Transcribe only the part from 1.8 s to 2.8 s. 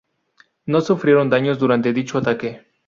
dicho ataque.